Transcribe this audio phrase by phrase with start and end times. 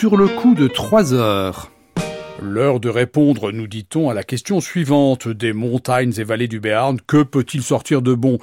[0.00, 1.70] sur le coup de trois heures.
[2.40, 5.28] L'heure de répondre, nous dit-on, à la question suivante.
[5.28, 8.38] Des montagnes et vallées du Béarn, que peut-il sortir de bon?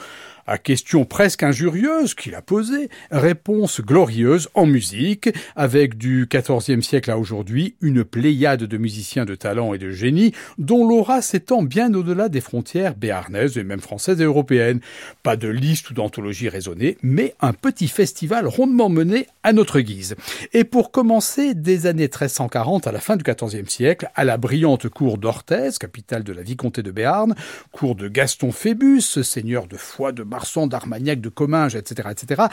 [0.48, 7.12] À question presque injurieuse qu'il a posée, réponse glorieuse en musique, avec du XIVe siècle
[7.12, 11.94] à aujourd'hui une pléiade de musiciens de talent et de génie, dont l'aura s'étend bien
[11.94, 14.80] au-delà des frontières béarnaises et même françaises et européennes.
[15.22, 20.16] Pas de liste ou d'anthologie raisonnée, mais un petit festival rondement mené à notre guise.
[20.54, 24.88] Et pour commencer, des années 1340 à la fin du XIVe siècle, à la brillante
[24.88, 27.36] cour d'Orthez, capitale de la vicomté de Béarn,
[27.72, 30.24] cour de Gaston Phébus, seigneur de Foix de
[30.68, 32.44] d'Armagnac, de Comminges, etc., etc.,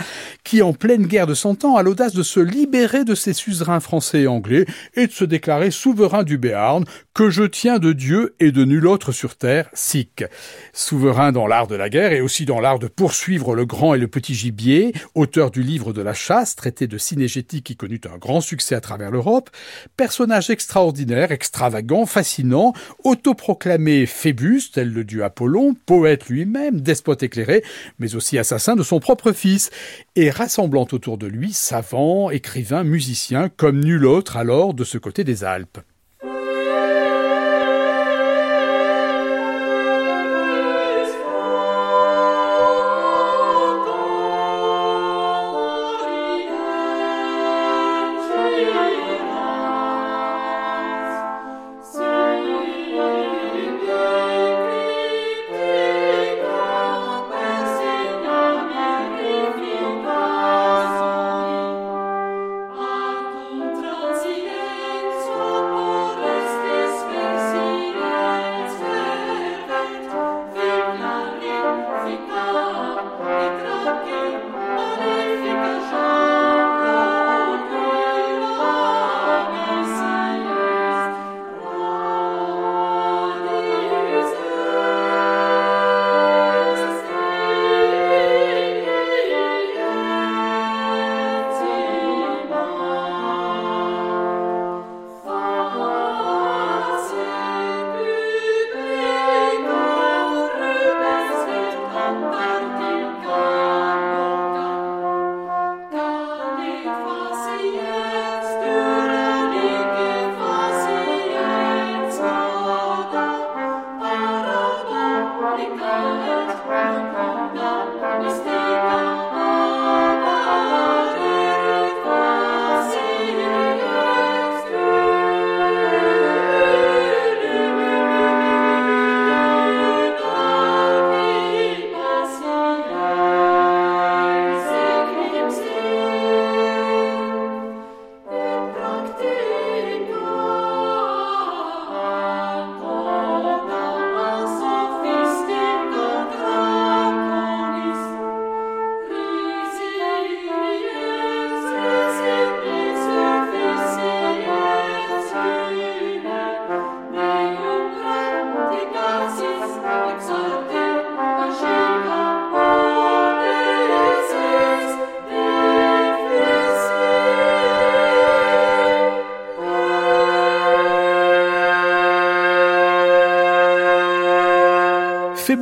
[0.42, 3.80] qui, en pleine guerre de Cent Ans, a l'audace de se libérer de ses suzerains
[3.80, 6.84] français et anglais et de se déclarer souverain du Béarn,
[7.14, 10.24] que je tiens de Dieu et de nul autre sur terre, sic.
[10.72, 13.98] Souverain dans l'art de la guerre et aussi dans l'art de poursuivre le grand et
[13.98, 18.18] le petit gibier, auteur du livre de la chasse, traité de cinégétique qui connut un
[18.18, 19.50] grand succès à travers l'Europe,
[19.96, 22.72] personnage extraordinaire, extravagant, fascinant,
[23.04, 27.62] autoproclamé Phébus, tel le dieu Apollon, poète lui-même, despote éclairé,
[27.98, 29.70] mais aussi assassin de son propre fils,
[30.16, 35.24] et rassemblant autour de lui savants, écrivains, musiciens, comme nul autre alors de ce côté
[35.24, 35.78] des Alpes.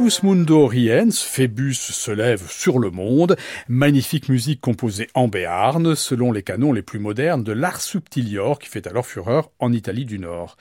[0.03, 3.37] Phébus Mundo Riens, se lève sur le monde,
[3.69, 8.69] magnifique musique composée en Béarn, selon les canons les plus modernes de l'art subtilior qui
[8.69, 10.57] fait alors fureur en Italie du Nord.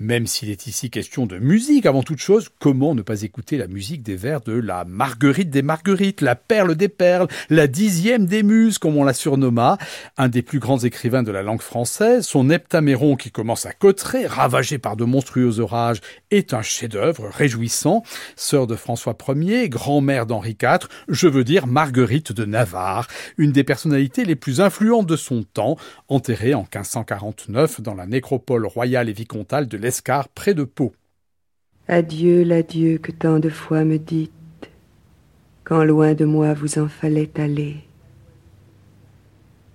[0.00, 3.66] Même s'il est ici question de musique avant toute chose, comment ne pas écouter la
[3.66, 8.42] musique des vers de la Marguerite des Marguerites, la perle des perles, la dixième des
[8.42, 9.76] muses, comme on la surnomma,
[10.16, 14.26] un des plus grands écrivains de la langue française, son Heptaméron qui commence à cottrer,
[14.26, 16.00] ravagé par de monstrueux orages,
[16.30, 18.02] est un chef-d'œuvre réjouissant,
[18.36, 23.06] sœur de François Ier, grand-mère d'Henri IV, je veux dire Marguerite de Navarre,
[23.36, 25.76] une des personnalités les plus influentes de son temps,
[26.08, 29.76] enterrée en 1549 dans la nécropole royale et vicomtale de
[30.34, 30.92] près de Pau.
[31.88, 34.30] Adieu l'adieu que tant de fois me dites,
[35.64, 37.76] quand loin de moi vous en fallait aller.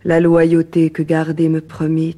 [0.03, 2.17] La loyauté que garder me promite,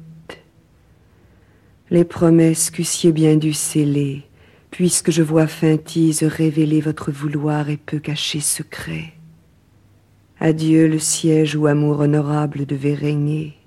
[1.90, 4.22] les promesses qu'eussiez bien dû sceller,
[4.70, 9.14] puisque je vois feintise révéler votre vouloir et peu cacher secret.
[10.38, 13.57] Adieu le siège où amour honorable devait régner,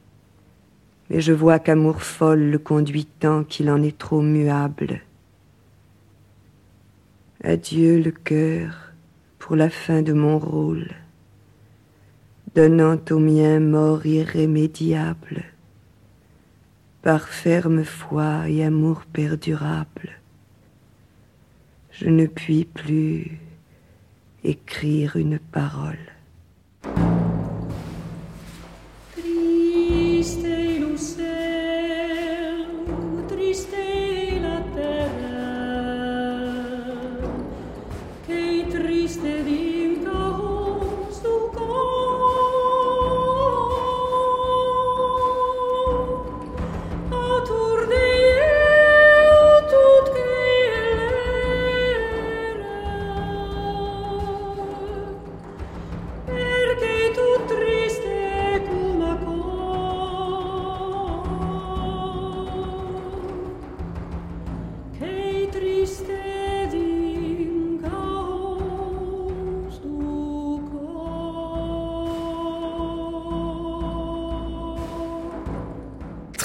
[1.11, 5.01] mais je vois qu'amour folle le conduit tant qu'il en est trop muable.
[7.43, 8.93] Adieu le cœur
[9.37, 10.87] pour la fin de mon rôle,
[12.55, 15.43] donnant au mien mort irrémédiable.
[17.01, 20.11] par ferme foi et amour perdurable.
[21.91, 23.39] Je ne puis plus
[24.43, 26.20] écrire une parole.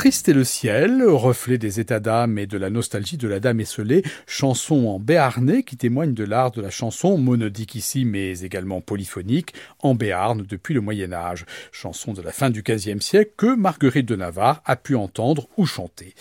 [0.07, 3.59] Triste est le ciel, reflet des états d'âme et de la nostalgie de la dame
[3.59, 8.81] esselée, chanson en béarnais qui témoigne de l'art de la chanson, monodique ici mais également
[8.81, 11.45] polyphonique, en Béarn depuis le Moyen Âge.
[11.73, 15.67] Chanson de la fin du XVe siècle que Marguerite de Navarre a pu entendre ou
[15.67, 16.15] chanter.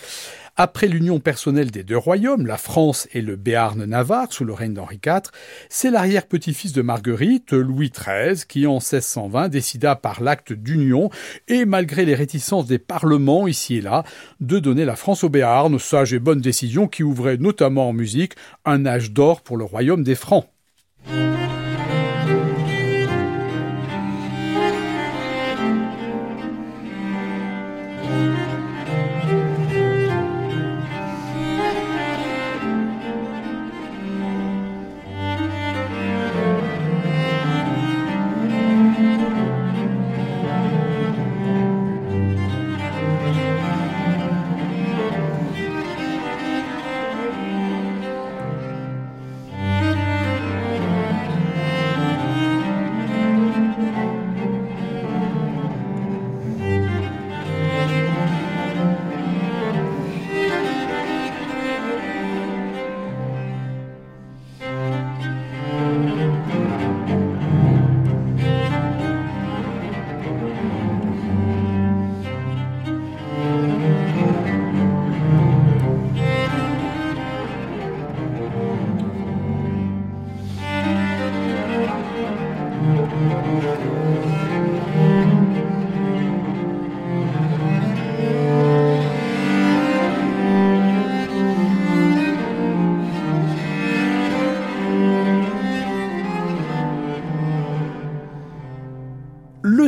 [0.58, 4.98] Après l'union personnelle des deux royaumes, la France et le Béarn-Navarre sous le règne d'Henri
[5.04, 5.30] IV,
[5.68, 11.10] c'est l'arrière-petit-fils de Marguerite, Louis XIII, qui en 1620 décida par l'acte d'union
[11.46, 14.02] et malgré les réticences des parlements ici et là,
[14.40, 18.32] de donner la France au Béarn, sage et bonne décision qui ouvrait notamment en musique
[18.64, 20.46] un âge d'or pour le royaume des Francs.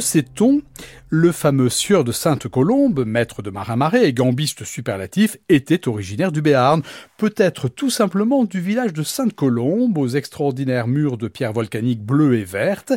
[0.09, 0.63] Sait-on
[1.11, 6.83] le fameux sieur de Sainte-Colombe, maître de marin-marais et gambiste superlatif, était originaire du Béarn,
[7.17, 12.45] peut-être tout simplement du village de Sainte-Colombe, aux extraordinaires murs de pierre volcanique bleue et
[12.45, 12.93] verte,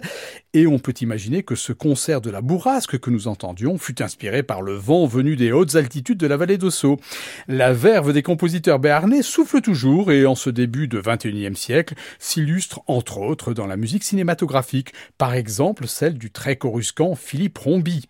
[0.53, 4.43] et on peut imaginer que ce concert de la bourrasque que nous entendions fut inspiré
[4.43, 6.99] par le vent venu des hautes altitudes de la vallée d'Ossau.
[7.47, 12.81] La verve des compositeurs béarnais souffle toujours et en ce début de XXIe siècle s'illustre
[12.87, 18.00] entre autres dans la musique cinématographique, par exemple celle du très coruscant Philippe Rombi.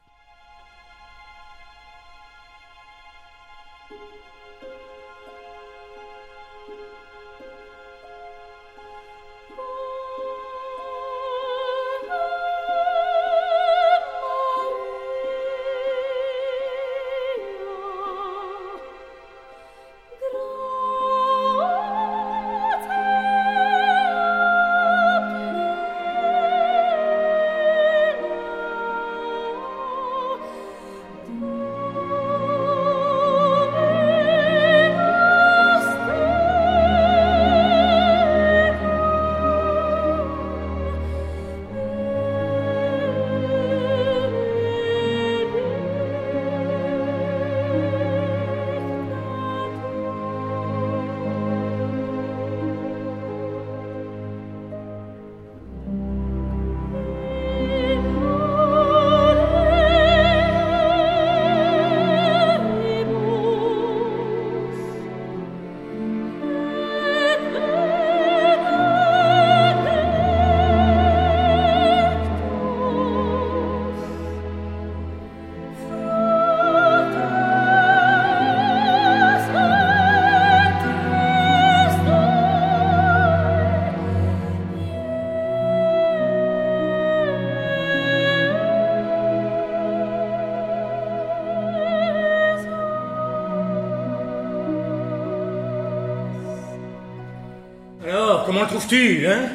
[98.93, 99.49] Hein?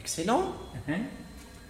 [0.00, 0.54] Excellent.
[0.88, 0.98] Hein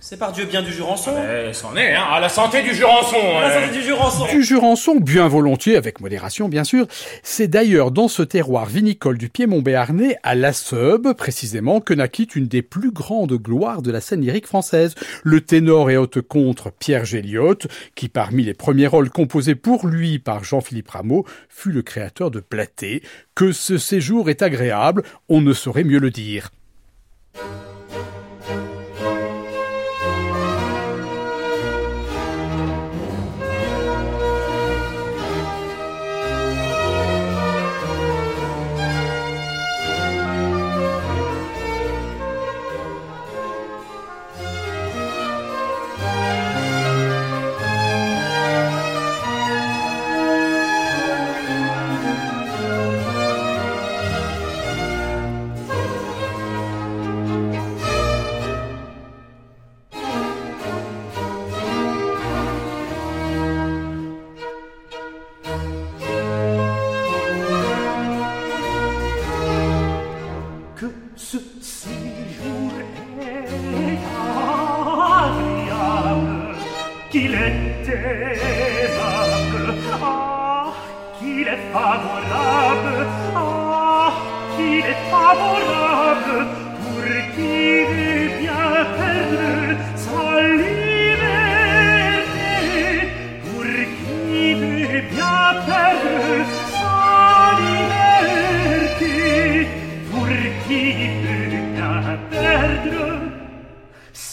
[0.01, 1.13] c'est par Dieu bien du Jurançon.
[1.19, 3.17] Eh, c'en est, hein, à la santé du Jurançon.
[3.37, 4.27] À la santé du Jurançon.
[4.31, 6.87] Du Jurançon, bien volontiers, avec modération bien sûr.
[7.23, 12.29] C'est d'ailleurs dans ce terroir vinicole du Piémont béarnais, à la Seube précisément, que naquit
[12.35, 14.95] une des plus grandes gloires de la scène lyrique française.
[15.25, 17.59] Le ténor et haute contre Pierre Géliot,
[17.95, 22.41] qui parmi les premiers rôles composés pour lui par Jean-Philippe Rameau, fut le créateur de
[22.41, 23.03] Platé.
[23.35, 26.51] Que ce séjour est agréable, on ne saurait mieux le dire.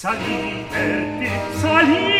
[0.05, 2.14] salite, salite.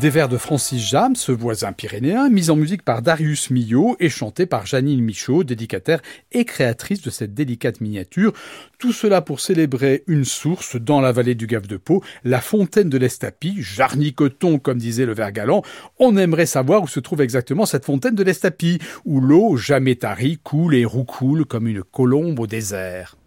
[0.00, 4.08] Des vers de Francis Jam, ce voisin pyrénéen, mis en musique par Darius Millot et
[4.08, 6.00] chanté par Janine Michaud, dédicataire
[6.32, 8.32] et créatrice de cette délicate miniature.
[8.78, 12.88] Tout cela pour célébrer une source dans la vallée du Gave de Pau, la fontaine
[12.88, 15.62] de l'Estapie, jarnicoton comme disait le vers galant.
[15.98, 20.38] On aimerait savoir où se trouve exactement cette fontaine de l'Estapie, où l'eau jamais tarie
[20.38, 23.18] coule et roucoule comme une colombe au désert.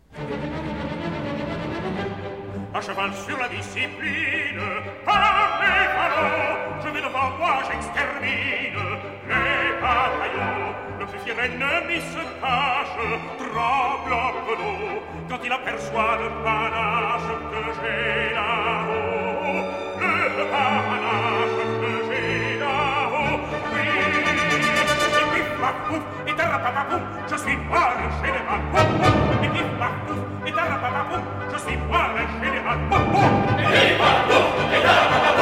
[11.44, 13.00] Ennemi se cache,
[13.38, 14.14] tremble
[14.46, 19.62] peu d'eau, quand il aperçoit le panache que j'ai là-haut.
[20.00, 23.40] Le panache que j'ai là-haut,
[23.74, 23.88] oui.
[25.20, 28.62] Et puis, papouf, et tarapapapouf, je suis pas le général.
[29.44, 32.80] Et puis, papouf, et tarapapapouf, je suis pas le général.
[33.60, 35.33] Et puis, papouf, et tarapapapouf,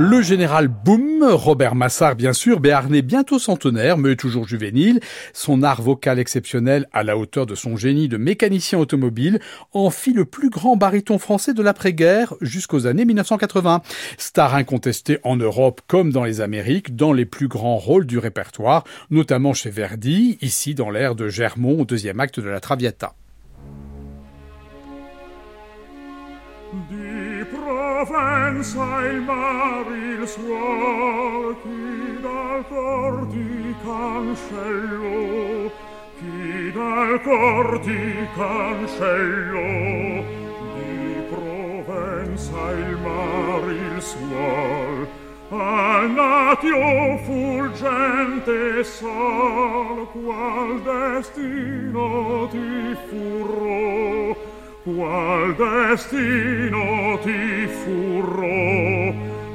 [0.00, 0.68] le général.
[0.68, 4.98] Boum, Robert Massard bien sûr, béarnais bientôt centenaire, mais toujours juvénile,
[5.34, 9.40] son art vocal exceptionnel à la hauteur de son génie de mécanicien automobile
[9.72, 13.82] en fit le plus grand baryton français de l'après-guerre jusqu'aux années 1980.
[14.16, 18.84] Star incontesté en Europe comme dans les Amériques, dans les plus grands rôles du répertoire,
[19.10, 23.14] notamment chez Verdi, ici dans l'ère de Germont au deuxième acte de la Traviata.
[26.70, 35.70] di Provenza il mar il suo chi dal cor ti cancello
[36.18, 40.22] chi dal cor ti cancello.
[40.76, 45.18] Di Provenza il mar il suo
[46.14, 54.49] natio fulgente sol qual destino ti furro
[54.84, 59.12] qual destino ti furro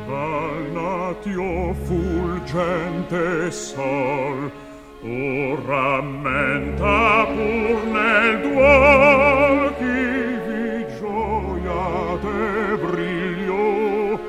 [0.08, 4.52] al natio fulgente sol
[5.02, 10.02] o rammenta pur nel duol chi
[10.46, 14.20] vi gioia te briglio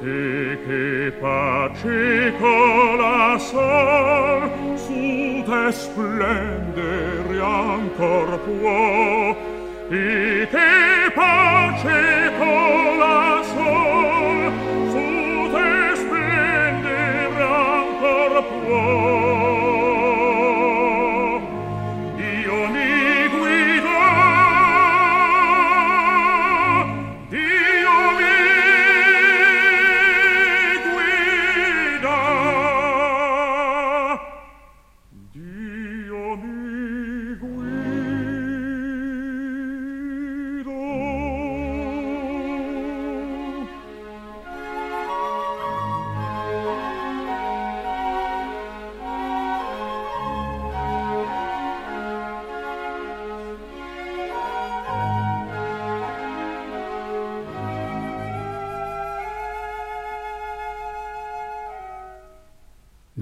[0.00, 9.47] e che pace cola sol su te splendere ancor può
[9.90, 12.17] ite pace.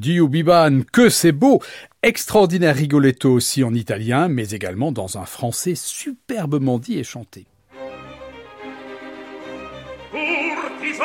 [0.06, 1.60] Dio Biban, que c'est beau
[2.00, 7.48] Extraordinaire rigoletto aussi en italien, mais également dans un français superbement dit et chanté.
[10.12, 11.04] Courtisan,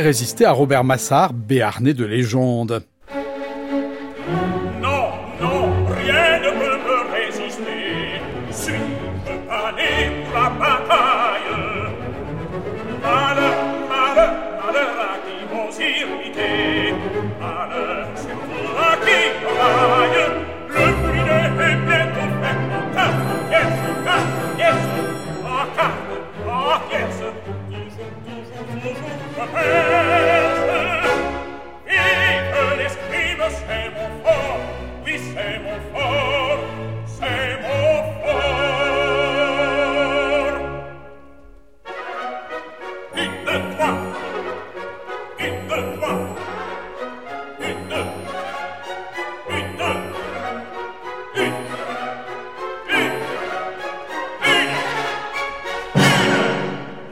[0.00, 2.82] résister à Robert Massard, béarnais de légende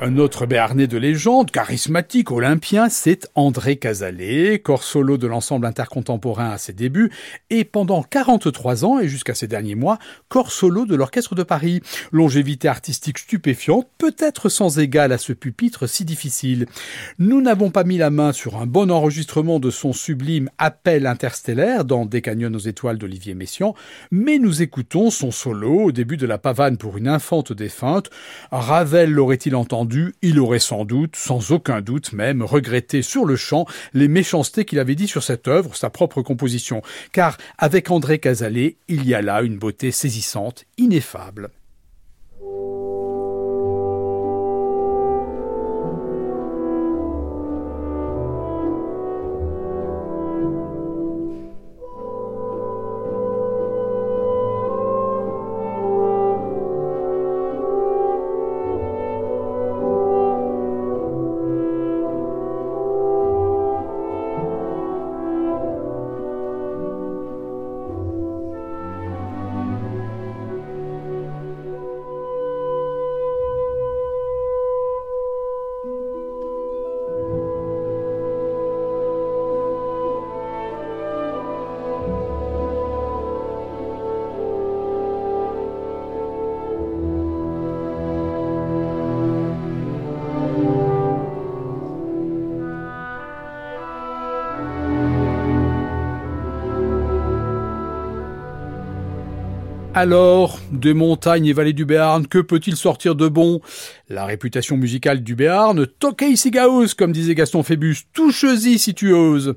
[0.07, 6.51] Un autre béarnais de légende, charismatique, olympien, c'est André Casalet, corps solo de l'ensemble intercontemporain
[6.51, 7.11] à ses débuts,
[7.51, 11.81] et pendant 43 ans et jusqu'à ces derniers mois, corps solo de l'Orchestre de Paris.
[12.12, 16.66] Longévité artistique stupéfiante, peut-être sans égal à ce pupitre si difficile.
[17.19, 21.85] Nous n'avons pas mis la main sur un bon enregistrement de son sublime Appel interstellaire
[21.85, 23.75] dans Des canyons aux étoiles d'Olivier Messiaen,
[24.12, 28.09] mais nous écoutons son solo au début de la pavane pour une infante défunte.
[28.53, 33.66] Ravel l'aurait-il entendu Il aurait sans doute, sans aucun doute même, regretté sur le champ
[33.94, 36.82] les méchancetés qu'il avait dit sur cette œuvre, sa propre composition,
[37.12, 41.50] car avec André Casalet, il y a là une beauté saisissante, ineffable.
[99.96, 103.62] Alors, des montagnes et vallées du Béarn, que peut-il sortir de bon?
[104.11, 109.56] La réputation musicale du Béarn, toquez si comme disait Gaston Phébus, touche-y si tu oses.